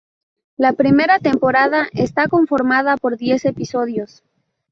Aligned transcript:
La 0.57 0.73
primera 0.73 1.19
temporada 1.19 1.87
está 1.93 2.27
conformada 2.27 2.97
por 2.97 3.17
diez 3.17 3.45
episodios. 3.45 4.23